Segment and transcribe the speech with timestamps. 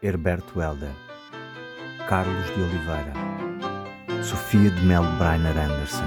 [0.00, 0.92] Herberto Helder,
[2.08, 3.12] Carlos de Oliveira,
[4.22, 6.06] Sofia de Melo Brainer Anderson,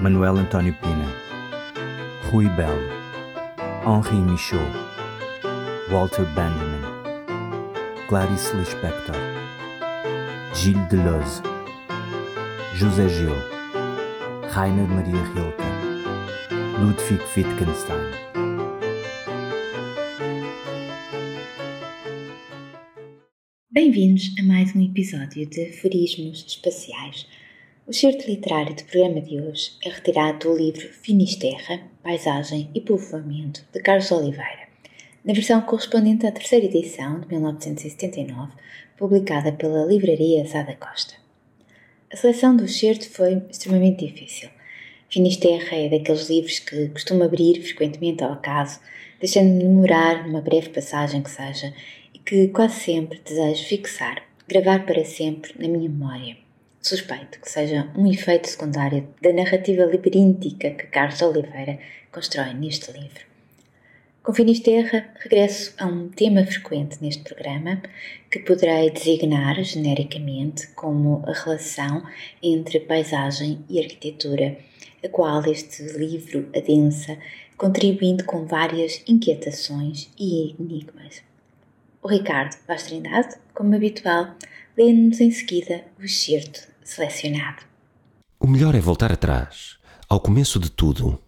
[0.00, 1.06] Manuel António Pina,
[2.30, 2.80] Rui Belo,
[3.84, 4.72] Henri Michaud,
[5.90, 6.80] Walter Benjamin,
[8.08, 9.16] Clarice Lispector,
[10.54, 11.42] Gilles Deleuze,
[12.80, 13.36] José Gil,
[14.54, 15.62] Rainer Maria Rilke,
[16.80, 18.23] Ludwig Wittgenstein.
[23.94, 27.28] Bem-vindos a mais um episódio de Aforismos Espaciais.
[27.86, 33.64] O certo literário do programa de hoje é retirado do livro Finisterra, Paisagem e Povoamento,
[33.72, 34.66] de Carlos Oliveira,
[35.24, 38.52] na versão correspondente à terceira edição de 1979,
[38.96, 41.14] publicada pela livraria Sada Costa.
[42.12, 44.50] A seleção do certo foi extremamente difícil.
[45.08, 48.80] Finisterra é daqueles livros que costumo abrir frequentemente ao acaso,
[49.20, 51.72] deixando-me memorar numa breve passagem que seja
[52.24, 56.38] que quase sempre desejo fixar, gravar para sempre na minha memória.
[56.80, 61.78] Suspeito que seja um efeito secundário da narrativa labiríntica que Carlos Oliveira
[62.10, 63.26] constrói neste livro.
[64.22, 67.82] Com Finisterra, regresso a um tema frequente neste programa,
[68.30, 72.02] que poderei designar genericamente como a relação
[72.42, 74.56] entre paisagem e arquitetura,
[75.04, 77.18] a qual este livro adensa,
[77.58, 81.22] contribuindo com várias inquietações e enigmas.
[82.04, 84.34] O Ricardo Vaz Trindade, como habitual,
[84.76, 87.62] lê-nos em seguida o excerto selecionado.
[88.38, 91.18] O melhor é voltar atrás, ao começo de tudo.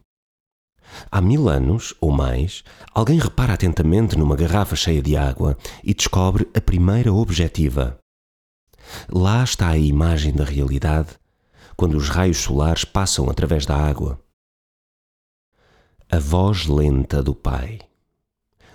[1.10, 6.46] Há mil anos, ou mais, alguém repara atentamente numa garrafa cheia de água e descobre
[6.54, 7.98] a primeira objetiva.
[9.08, 11.08] Lá está a imagem da realidade,
[11.74, 14.22] quando os raios solares passam através da água.
[16.10, 17.80] A voz lenta do Pai.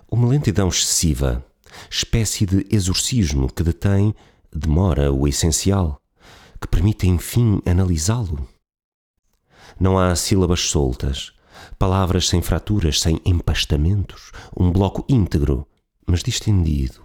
[0.09, 1.45] Uma lentidão excessiva
[1.89, 4.13] espécie de exorcismo que detém,
[4.53, 6.01] demora o essencial,
[6.59, 8.47] que permite enfim analisá-lo.
[9.79, 11.33] Não há sílabas soltas,
[11.79, 15.67] palavras sem fraturas, sem empastamentos, um bloco íntegro,
[16.05, 17.01] mas distendido.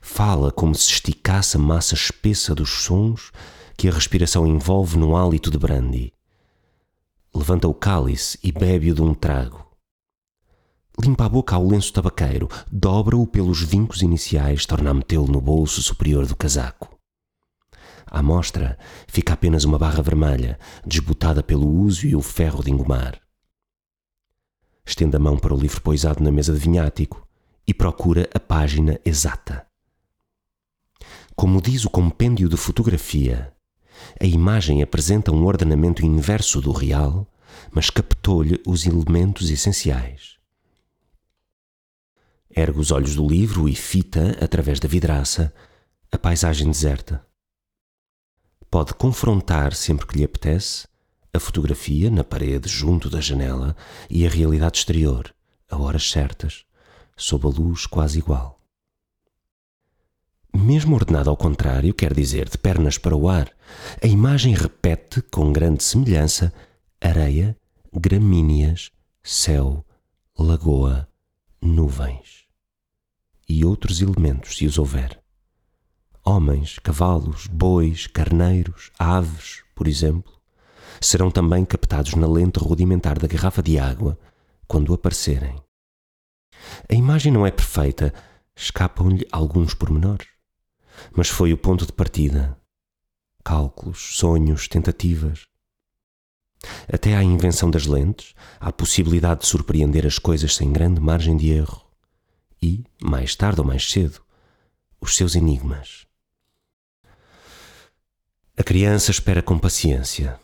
[0.00, 3.32] Fala como se esticasse a massa espessa dos sons
[3.76, 6.12] que a respiração envolve num hálito de brandy.
[7.34, 9.71] Levanta o cálice e bebe-o de um trago.
[11.00, 15.82] Limpa a boca ao lenço tabaqueiro, dobra-o pelos vincos iniciais, torna a metê-lo no bolso
[15.82, 16.98] superior do casaco.
[18.06, 23.18] À mostra fica apenas uma barra vermelha, desbotada pelo uso e o ferro de engomar.
[24.84, 27.26] Estende a mão para o livro poisado na mesa de vinhático
[27.66, 29.66] e procura a página exata.
[31.34, 33.54] Como diz o compêndio de fotografia,
[34.20, 37.26] a imagem apresenta um ordenamento inverso do real,
[37.70, 40.41] mas captou-lhe os elementos essenciais.
[42.54, 45.54] Ergue os olhos do livro e fita, através da vidraça,
[46.10, 47.24] a paisagem deserta.
[48.70, 50.86] Pode confrontar, sempre que lhe apetece,
[51.32, 53.74] a fotografia na parede junto da janela
[54.10, 55.34] e a realidade exterior,
[55.70, 56.66] a horas certas,
[57.16, 58.60] sob a luz quase igual.
[60.54, 63.50] Mesmo ordenada ao contrário, quer dizer, de pernas para o ar,
[64.02, 66.52] a imagem repete com grande semelhança
[67.00, 67.56] areia,
[67.90, 68.90] gramíneas,
[69.22, 69.82] céu,
[70.38, 71.08] lagoa,
[71.62, 72.41] nuvens
[73.48, 75.20] e outros elementos, se os houver.
[76.24, 80.32] Homens, cavalos, bois, carneiros, aves, por exemplo,
[81.00, 84.18] serão também captados na lente rudimentar da garrafa de água
[84.68, 85.56] quando aparecerem.
[86.88, 88.14] A imagem não é perfeita,
[88.54, 90.28] escapam-lhe alguns pormenores,
[91.14, 92.56] mas foi o ponto de partida.
[93.44, 95.46] Cálculos, sonhos, tentativas.
[96.92, 101.50] Até à invenção das lentes, a possibilidade de surpreender as coisas sem grande margem de
[101.50, 101.91] erro
[102.62, 104.22] e, mais tarde ou mais cedo,
[105.00, 106.06] os seus enigmas.
[108.56, 110.38] A criança espera com paciência.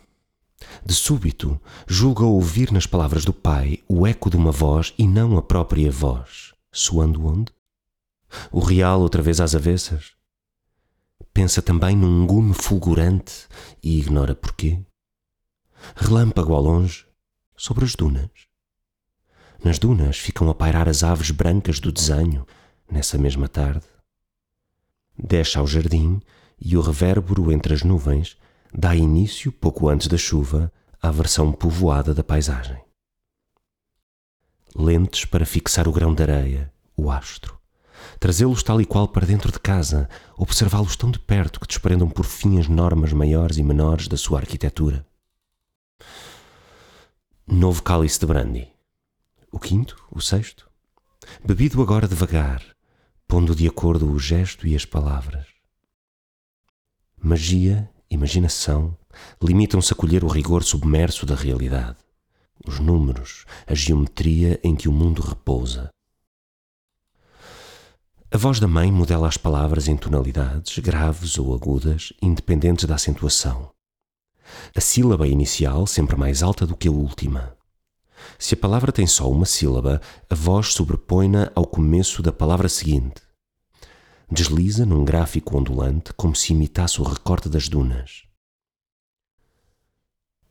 [0.84, 5.38] De súbito, julga ouvir nas palavras do pai o eco de uma voz e não
[5.38, 7.52] a própria voz, soando onde?
[8.50, 10.12] O real outra vez às avessas?
[11.32, 13.46] Pensa também num gume fulgurante
[13.82, 14.80] e ignora porquê.
[15.94, 17.06] Relâmpago ao longe,
[17.56, 18.47] sobre as dunas.
[19.62, 22.46] Nas dunas ficam a pairar as aves brancas do desenho,
[22.90, 23.86] nessa mesma tarde.
[25.18, 26.20] Desce ao jardim
[26.60, 28.36] e o revérbero entre as nuvens
[28.72, 30.72] dá início, pouco antes da chuva,
[31.02, 32.80] à versão povoada da paisagem.
[34.76, 37.58] Lentes para fixar o grão de areia, o astro.
[38.20, 42.24] Trazê-los tal e qual para dentro de casa, observá-los tão de perto que desprendam por
[42.24, 45.04] fim as normas maiores e menores da sua arquitetura.
[47.44, 48.77] Novo cálice de brandy
[49.50, 50.68] o quinto, o sexto.
[51.44, 52.62] Bebido agora devagar,
[53.26, 55.46] pondo de acordo o gesto e as palavras.
[57.20, 58.96] Magia, imaginação,
[59.42, 61.98] limitam-se a colher o rigor submerso da realidade,
[62.66, 65.90] os números, a geometria em que o mundo repousa.
[68.30, 73.70] A voz da mãe modela as palavras em tonalidades graves ou agudas, independentes da acentuação.
[74.74, 77.57] A sílaba inicial sempre mais alta do que a última.
[78.38, 83.22] Se a palavra tem só uma sílaba, a voz sobrepõe-na ao começo da palavra seguinte.
[84.30, 88.24] Desliza num gráfico ondulante como se imitasse o recorte das dunas.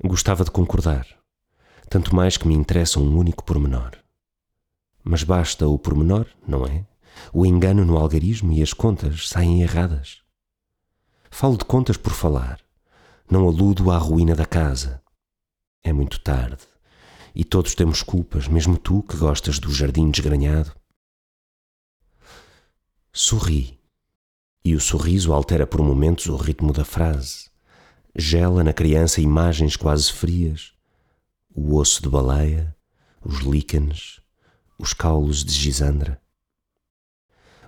[0.04, 1.08] Gostava de concordar,
[1.90, 3.92] tanto mais que me interessa um único pormenor.
[5.04, 6.86] Mas basta o pormenor, não é?
[7.34, 10.22] o engano no algarismo e as contas saem erradas.
[11.30, 12.60] Falo de contas por falar,
[13.30, 15.02] não aludo à ruína da casa.
[15.84, 16.66] É muito tarde
[17.40, 20.76] e todos temos culpas, mesmo tu que gostas do jardim desgranhado.
[23.14, 23.80] Sorri,
[24.66, 27.52] e o sorriso altera por momentos o ritmo da frase.
[28.16, 30.74] Gela na criança imagens quase frias,
[31.54, 32.76] o osso de baleia,
[33.24, 34.20] os líquenes,
[34.76, 36.20] os caulos de gisandra.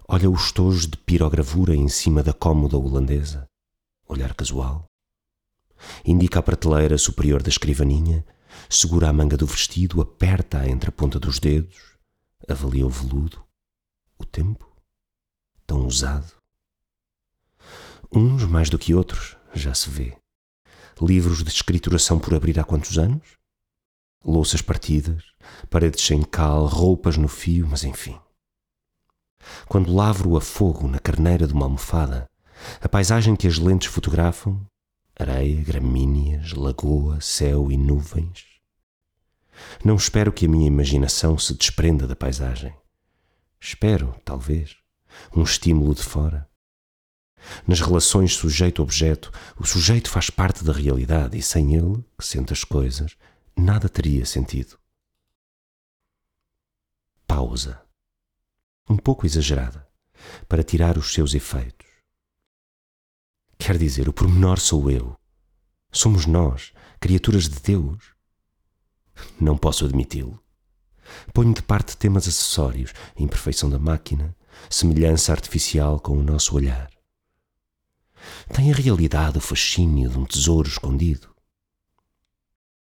[0.08, 3.48] Olha os estojos de pirogravura em cima da cômoda holandesa.
[4.08, 4.88] Olhar casual.
[6.04, 8.26] Indica a prateleira superior da escrivaninha,
[8.70, 11.98] segura a manga do vestido, aperta-a entre a ponta dos dedos,
[12.48, 13.44] avalia o veludo,
[14.18, 14.70] o tempo,
[15.66, 16.34] tão usado.
[18.12, 20.18] Uns mais do que outros, já se vê.
[21.02, 23.38] Livros de escrituração por abrir há quantos anos?
[24.24, 25.24] Louças partidas,
[25.70, 28.20] paredes sem cal, roupas no fio, mas enfim
[29.68, 32.30] quando lavro a fogo na carneira de uma almofada,
[32.82, 34.60] a paisagem que as lentes fotografam,
[35.20, 38.46] areia, gramíneas, lagoa, céu e nuvens.
[39.84, 42.74] Não espero que a minha imaginação se desprenda da paisagem.
[43.60, 44.78] Espero, talvez,
[45.36, 46.50] um estímulo de fora.
[47.68, 52.64] Nas relações sujeito-objeto, o sujeito faz parte da realidade e sem ele, que sente as
[52.64, 53.18] coisas,
[53.56, 54.80] nada teria sentido.
[57.28, 57.82] Pausa
[58.90, 59.88] um pouco exagerada,
[60.48, 61.88] para tirar os seus efeitos.
[63.60, 65.16] Quer dizer, o pormenor sou eu.
[65.92, 68.16] Somos nós, criaturas de Deus.
[69.40, 70.42] Não posso admiti-lo.
[71.34, 74.36] Ponho de parte temas acessórios, imperfeição da máquina,
[74.70, 76.90] semelhança artificial com o nosso olhar.
[78.54, 81.36] Tem a realidade o fascínio de um tesouro escondido?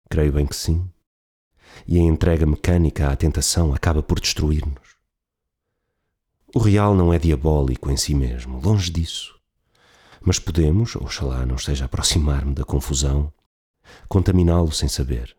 [0.09, 0.87] Creio bem que sim.
[1.87, 4.97] E a entrega mecânica à tentação acaba por destruir-nos.
[6.53, 9.38] O real não é diabólico em si mesmo, longe disso.
[10.21, 13.33] Mas podemos, oxalá não esteja a aproximar-me da confusão,
[14.07, 15.35] contaminá-lo sem saber.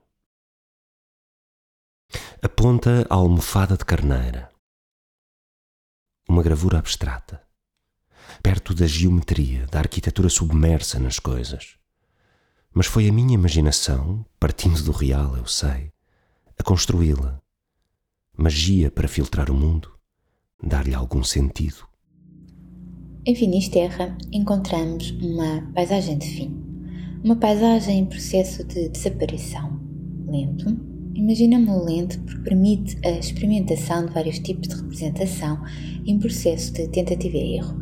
[2.43, 4.51] Aponta a almofada de carneira.
[6.29, 7.43] Uma gravura abstrata,
[8.43, 11.77] perto da geometria, da arquitetura submersa nas coisas.
[12.73, 15.93] Mas foi a minha imaginação, partindo do real, eu sei,
[16.59, 17.41] a construí-la.
[18.37, 20.01] Magia para filtrar o mundo
[20.63, 21.90] dar-lhe algum sentido.
[23.27, 26.57] Em Finisterra encontramos uma paisagem de fim,
[27.23, 29.79] uma paisagem em processo de desaparição,
[30.27, 30.75] lento.
[31.15, 35.63] Imaginamos-o lento porque permite a experimentação de vários tipos de representação
[36.07, 37.79] em processo de tentativa e erro,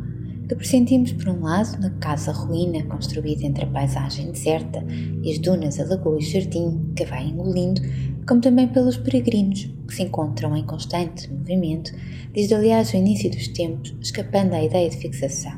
[0.49, 4.85] que pressentimos por um lado na casa ruína construída entre a paisagem deserta
[5.23, 7.81] e as dunas, a lagoa e o jardim que vai engolindo,
[8.29, 11.93] como também pelos peregrinos que se encontram em constante movimento
[12.35, 15.53] desde aliás o início dos tempos, escapando à ideia de fixação,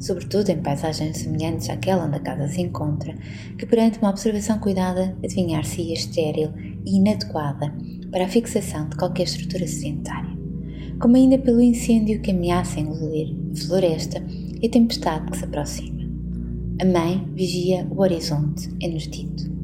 [0.00, 3.14] sobretudo em paisagens semelhantes àquela onde a casa se encontra,
[3.56, 6.52] que perante uma observação cuidada adivinhar-se-ia estéril
[6.84, 7.72] e inadequada
[8.10, 10.36] para a fixação de qualquer estrutura sedentária,
[10.98, 14.20] como ainda pelo incêndio que ameaça engolir a floresta
[14.60, 15.98] e a tempestade que se aproxima.
[16.80, 19.57] A mãe vigia o horizonte, dito.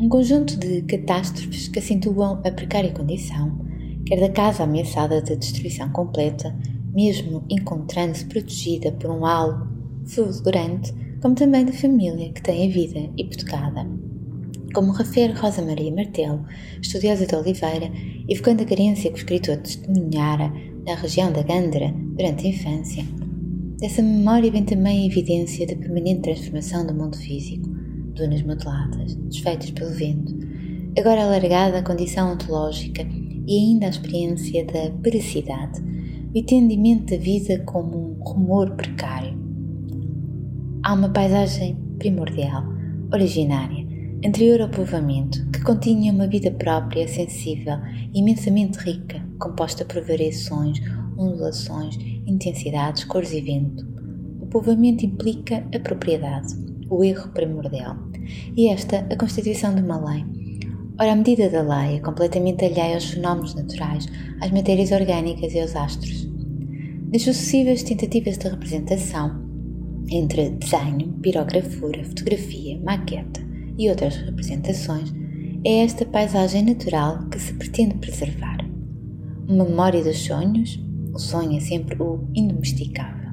[0.00, 3.58] Um conjunto de catástrofes que acentuam a precária condição
[4.06, 6.54] quer da casa ameaçada de destruição completa,
[6.94, 9.66] mesmo encontrando-se protegida por um halo
[10.06, 13.90] fulgurante, como também da família que tem a vida hipotecada.
[14.72, 16.44] Como refere Rosa Maria Martelo,
[16.80, 17.90] estudiosa de Oliveira,
[18.28, 20.52] evocando a carência que o escritor testemunhara
[20.86, 23.04] na região da Gândara durante a infância,
[23.80, 27.68] dessa memória vem também a evidência da permanente transformação do mundo físico,
[28.18, 30.36] dunas modeladas, desfeitas pelo vento,
[30.98, 33.06] agora alargada à condição ontológica
[33.46, 39.38] e ainda a experiência da pericidade, o entendimento da vida como um rumor precário.
[40.82, 42.64] Há uma paisagem primordial,
[43.12, 43.86] originária,
[44.24, 47.78] anterior ao povoamento, que continha uma vida própria, sensível
[48.12, 50.80] imensamente rica, composta por variações
[51.18, 53.86] ondulações, intensidades, cores e vento.
[54.40, 56.54] O povoamento implica a propriedade,
[56.88, 57.96] o erro primordial,
[58.56, 60.24] e esta a constituição de uma lei.
[61.00, 64.06] Ora, a medida da lei é completamente alheia aos fenómenos naturais,
[64.40, 66.28] às matérias orgânicas e aos astros.
[67.12, 69.48] Nas sucessivas tentativas de representação,
[70.10, 73.40] entre desenho, pirografura, fotografia, maqueta
[73.78, 75.12] e outras representações,
[75.64, 78.58] é esta paisagem natural que se pretende preservar.
[79.48, 80.80] Uma memória dos sonhos,
[81.12, 83.30] o sonho é sempre o indomesticável.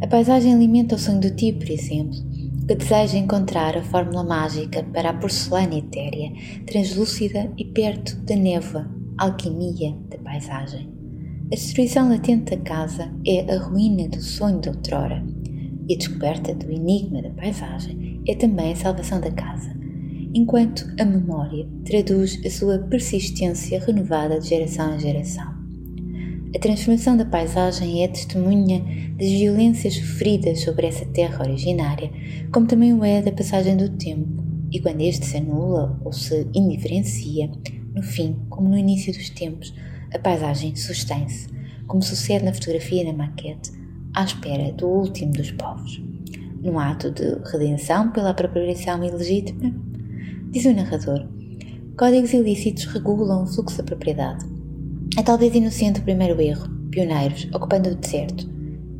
[0.00, 2.18] A paisagem alimenta o sonho do tio, por exemplo,
[2.66, 6.32] que deseja encontrar a fórmula mágica para a porcelana etérea,
[6.66, 10.92] translúcida e perto da névoa, alquimia da paisagem.
[11.46, 15.24] A destruição latente da casa é a ruína do sonho de outrora,
[15.88, 19.72] e a descoberta do enigma da paisagem é também a salvação da casa,
[20.34, 25.55] enquanto a memória traduz a sua persistência renovada de geração em geração.
[26.56, 28.82] A transformação da paisagem é testemunha
[29.18, 32.10] das violências sofridas sobre essa terra originária,
[32.50, 36.48] como também o é da passagem do tempo, e quando este se anula ou se
[36.54, 37.50] indiferencia,
[37.94, 39.74] no fim, como no início dos tempos,
[40.14, 41.46] a paisagem sustém-se,
[41.86, 43.72] como sucede na fotografia e na maquete,
[44.14, 46.02] à espera do último dos povos.
[46.62, 49.74] Num ato de redenção pela apropriação ilegítima,
[50.50, 51.28] diz o narrador,
[51.98, 54.55] códigos ilícitos regulam o fluxo da propriedade.
[55.14, 58.46] É talvez inocente o primeiro erro, pioneiros, ocupando o deserto.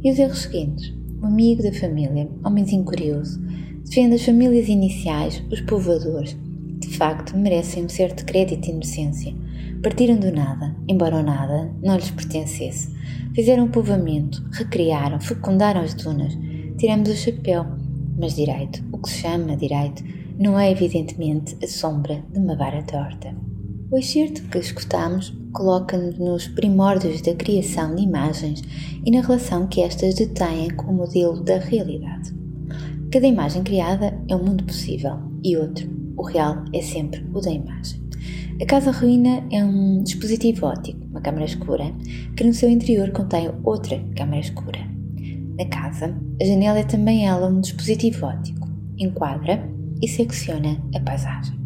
[0.03, 0.95] E os erros seguintes?
[1.21, 3.41] O amigo da família, homenzinho curioso,
[3.85, 6.37] defende as famílias iniciais, os povoadores.
[6.79, 9.35] De facto, merecem um certo crédito e inocência.
[9.83, 12.95] Partiram do nada, embora o nada não lhes pertencesse.
[13.35, 16.37] Fizeram um povoamento, recriaram, fecundaram as dunas.
[16.79, 17.67] Tiramos o chapéu.
[18.19, 20.03] Mas direito, o que se chama direito,
[20.39, 23.35] não é evidentemente a sombra de uma vara torta.
[23.89, 28.61] O excerto que escutamos coloca-nos nos primórdios da criação de imagens
[29.05, 32.35] e na relação que estas detêm com o modelo da realidade.
[33.13, 37.53] Cada imagem criada é um mundo possível e outro, o real, é sempre o da
[37.53, 38.03] imagem.
[38.61, 41.95] A casa ruína é um dispositivo óptico, uma câmara escura,
[42.37, 44.81] que no seu interior contém outra câmara escura.
[45.57, 46.13] Na casa,
[46.43, 49.71] a janela é também ela um dispositivo óptico, enquadra
[50.03, 51.66] e secciona a paisagem.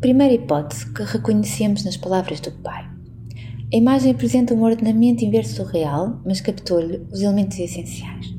[0.00, 2.84] Primeira hipótese que reconhecemos nas palavras do pai.
[3.72, 8.34] A imagem apresenta um ordenamento inverso do real, mas captou-lhe os elementos essenciais.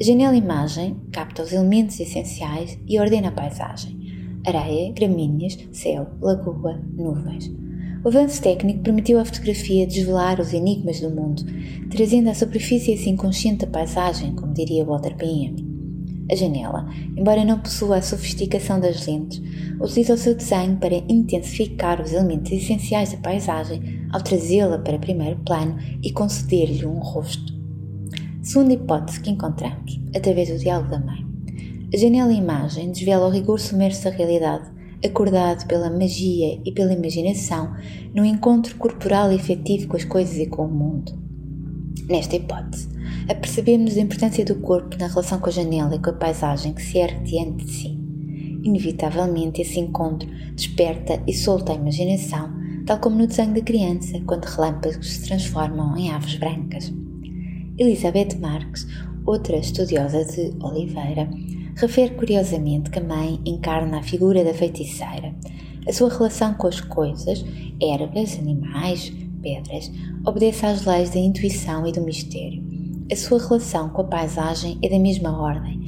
[0.00, 3.98] A janela-imagem capta os elementos essenciais e ordena a paisagem:
[4.44, 7.50] areia, gramíneas, céu, lagoa, nuvens.
[8.04, 11.42] O avanço técnico permitiu à fotografia desvelar os enigmas do mundo,
[11.88, 15.73] trazendo à superfície esse inconsciente da paisagem, como diria Walter Benjamin.
[16.30, 19.42] A janela, embora não possua a sofisticação das lentes,
[19.78, 25.38] utiliza o seu desenho para intensificar os elementos essenciais da paisagem ao trazê-la para primeiro
[25.44, 27.52] plano e conceder-lhe um rosto.
[28.42, 31.24] Segunda hipótese que encontramos, através do diálogo da mãe.
[31.92, 34.70] A janela-imagem desvela o rigor sumerso da realidade,
[35.04, 37.74] acordado pela magia e pela imaginação
[38.14, 41.12] no encontro corporal e efetivo com as coisas e com o mundo.
[42.08, 42.88] Nesta hipótese,
[43.28, 46.82] apercebemos a importância do corpo na relação com a janela e com a paisagem que
[46.82, 47.98] se ergue diante de si.
[48.62, 52.52] Inevitavelmente, esse encontro desperta e solta a imaginação,
[52.86, 56.92] tal como no desenho da criança, quando relâmpagos se transformam em aves brancas.
[57.78, 58.86] Elizabeth Marques,
[59.26, 61.28] outra estudiosa de Oliveira,
[61.76, 65.34] refere curiosamente que a mãe encarna a figura da feiticeira.
[65.86, 67.44] A sua relação com as coisas,
[67.82, 69.12] ervas, animais,
[69.42, 69.90] pedras,
[70.24, 72.73] obedece às leis da intuição e do mistério.
[73.12, 75.78] A sua relação com a paisagem é da mesma ordem.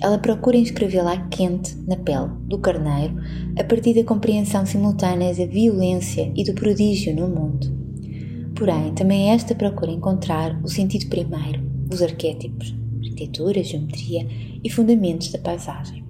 [0.00, 3.14] Ela procura inscrevê-la quente na pele do carneiro
[3.58, 7.70] a partir da compreensão simultânea da violência e do prodígio no mundo.
[8.56, 11.62] Porém, também esta procura encontrar o sentido primeiro,
[11.92, 14.26] os arquétipos, arquitetura, geometria
[14.64, 16.02] e fundamentos da paisagem.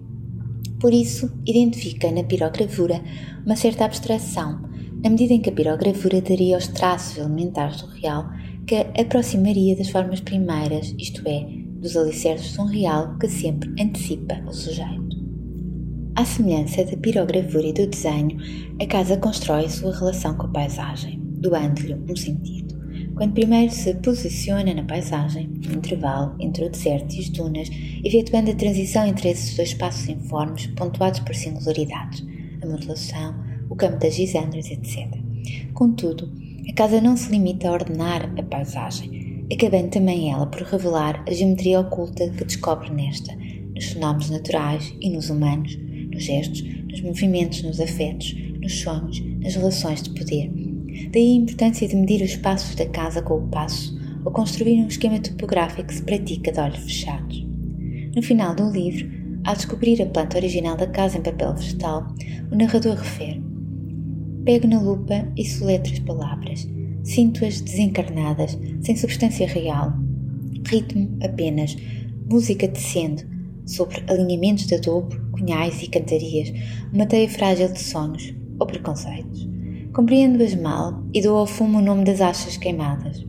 [0.79, 3.03] Por isso, identifica na pirogravura
[3.45, 4.63] uma certa abstração,
[5.03, 8.31] na medida em que a pirogravura daria os traços elementares do real
[8.67, 11.47] que aproximaria das formas primeiras, isto é,
[11.81, 15.21] dos alicerces de um real que sempre antecipa o sujeito.
[16.15, 18.37] À semelhança da pirogravura e do desenho,
[18.81, 22.73] a casa constrói sua relação com a paisagem, doando-lhe um sentido.
[23.15, 27.69] Quando primeiro se posiciona na paisagem, no intervalo entre o deserto e as dunas,
[28.05, 32.25] efetuando a transição entre esses dois espaços informes pontuados por singularidades,
[32.63, 33.35] a modulação,
[33.69, 35.09] o campo das gisandras, etc.
[35.75, 36.31] Contudo,
[36.69, 41.33] a casa não se limita a ordenar a paisagem, acabando também ela por revelar a
[41.33, 43.35] geometria oculta que descobre nesta,
[43.75, 45.77] nos fenómenos naturais e nos humanos,
[46.13, 50.51] nos gestos, nos movimentos, nos afetos, nos sonhos, nas relações de poder.
[51.11, 54.87] Daí a importância de medir os passos da casa com o passo, ou construir um
[54.87, 57.45] esquema topográfico que se pratica de olhos fechados.
[58.15, 59.11] No final do livro,
[59.45, 62.07] ao descobrir a planta original da casa em papel vegetal,
[62.51, 63.43] o narrador refere:
[64.45, 66.69] Pego na lupa e soletro as palavras,
[67.05, 69.93] sinto-as desencarnadas, sem substância real.
[70.67, 71.77] Ritmo apenas,
[72.29, 73.23] música descendo,
[73.65, 76.53] sobre alinhamentos de adobo, cunhais e cantarias,
[76.93, 79.49] uma teia frágil de sonhos ou preconceitos.
[79.93, 83.25] Compreendo-as mal e dou ao fumo o nome das achas queimadas.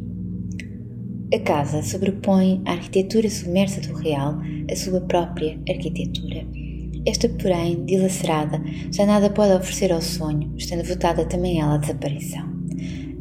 [1.31, 4.39] A casa sobrepõe à arquitetura submersa do real
[4.71, 6.62] a sua própria arquitetura.
[7.05, 12.47] Esta, porém, dilacerada, já nada pode oferecer ao sonho, estando votada também ela à desaparição.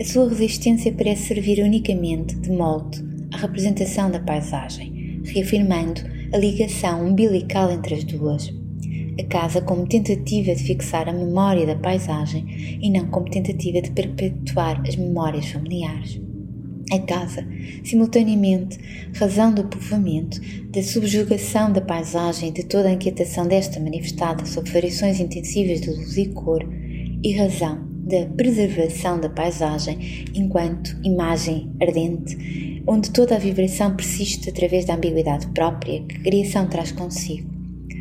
[0.01, 6.01] A sua resistência parece servir unicamente de molde à representação da paisagem, reafirmando
[6.33, 8.53] a ligação umbilical entre as duas.
[9.19, 13.91] A casa como tentativa de fixar a memória da paisagem e não como tentativa de
[13.91, 16.21] perpetuar as memórias familiares
[16.93, 17.47] a casa,
[17.83, 18.79] simultaneamente
[19.15, 20.39] razão do povoamento,
[20.71, 25.91] da subjugação da paisagem e de toda a inquietação desta manifestada sob variações intensivas de
[25.91, 26.63] luz e cor,
[27.25, 34.85] e razão da preservação da paisagem enquanto imagem ardente, onde toda a vibração persiste através
[34.85, 37.49] da ambiguidade própria que a criação traz consigo,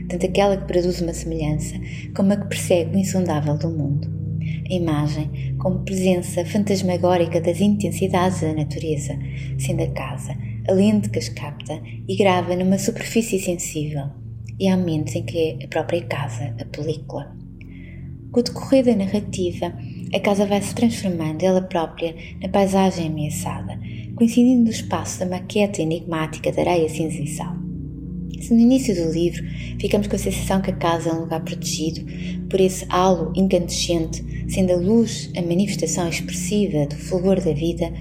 [0.10, 1.76] tanto aquela que produz uma semelhança
[2.14, 4.21] como a que persegue o insondável do mundo
[4.70, 9.18] a imagem como presença fantasmagórica das intensidades da natureza,
[9.58, 10.36] sendo a casa
[10.68, 14.10] a lente que as capta e grava numa superfície sensível,
[14.60, 17.36] e há momentos em que é a própria casa a película.
[18.32, 19.74] Com o decorrer da narrativa,
[20.14, 23.80] a casa vai se transformando ela própria na paisagem ameaçada,
[24.16, 27.61] coincidindo no espaço da maqueta enigmática de areia cinza e sal.
[28.40, 29.44] Se no início do livro
[29.80, 32.02] ficamos com a sensação que a casa é um lugar protegido
[32.50, 37.92] por esse halo incandescente, sendo a luz a manifestação expressiva do fulgor da vida,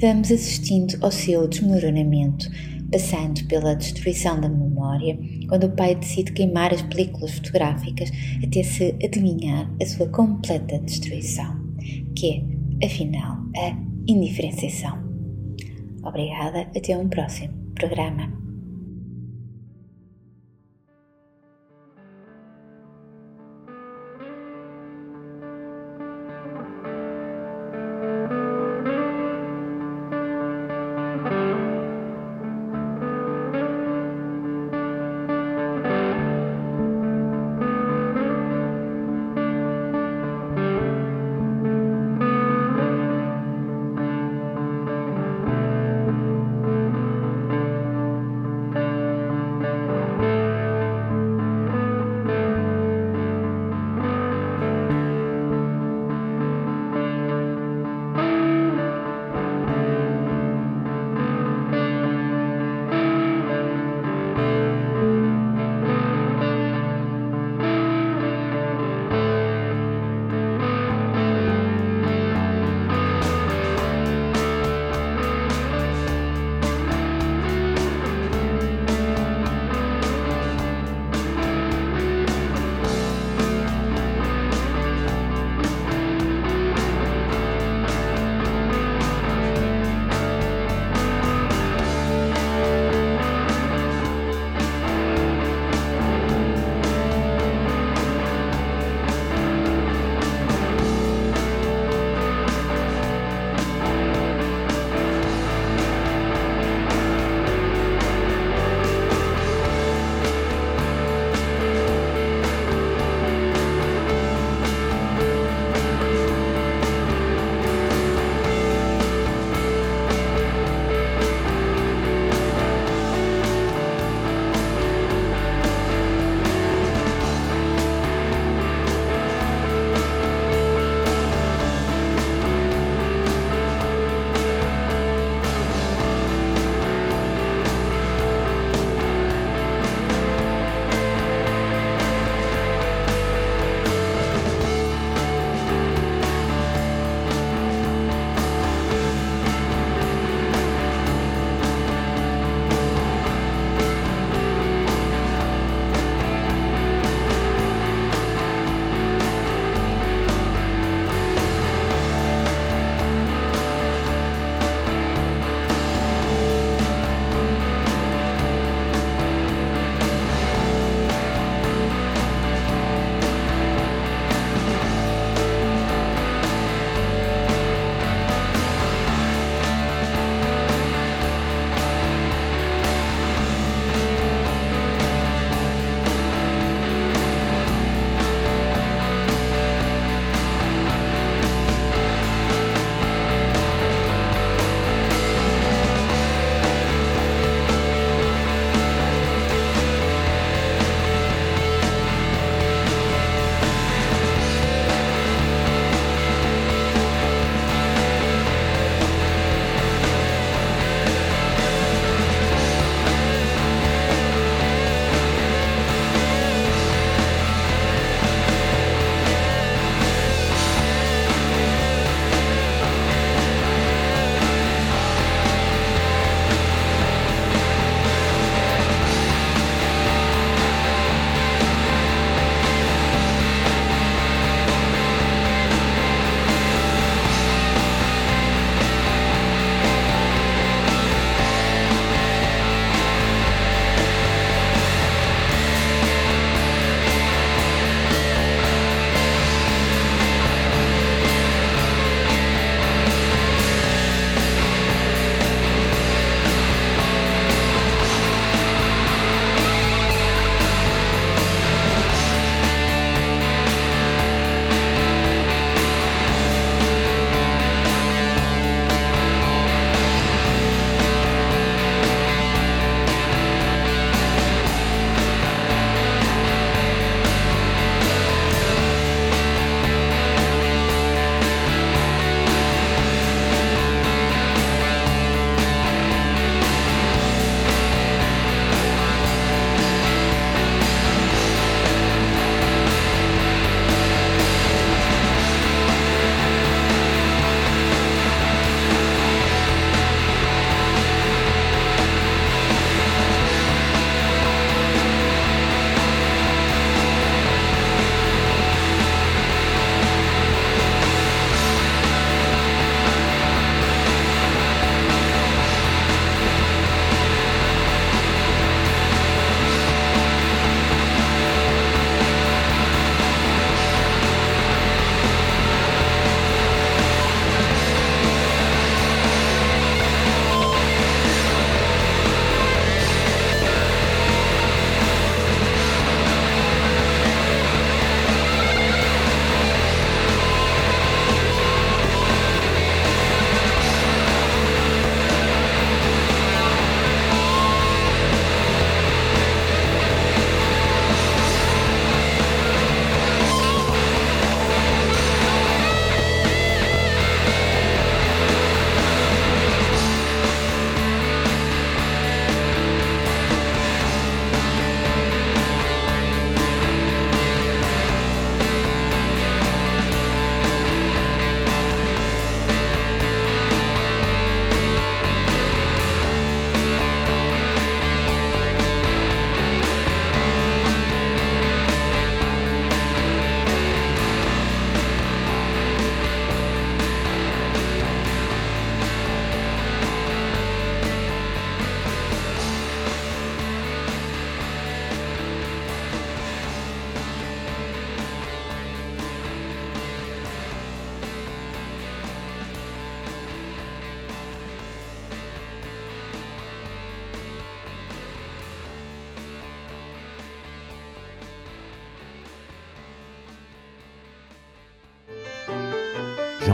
[0.00, 2.48] vamos assistindo ao seu desmoronamento,
[2.90, 8.10] passando pela destruição da memória, quando o pai decide queimar as películas fotográficas
[8.42, 11.56] até se adivinhar a sua completa destruição,
[12.14, 12.44] que
[12.80, 15.04] é, afinal, a indiferenciação.
[16.04, 18.45] Obrigada, até um próximo programa.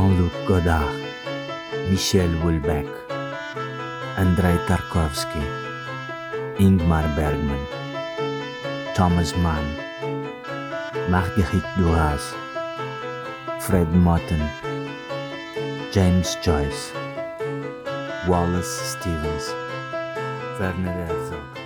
[0.02, 0.98] Jean-Luc Godard,
[1.88, 2.90] Michel Houellebecq,
[4.18, 5.44] Andrei Tarkovsky,
[6.58, 7.64] Ingmar Bergman,
[8.96, 9.64] Thomas Mann,
[11.08, 12.34] Marguerite Duras,
[13.60, 14.42] Fred Motten,
[15.92, 16.90] James Joyce,
[18.26, 19.54] Wallace Stevens,
[20.58, 21.61] Werner Herzog.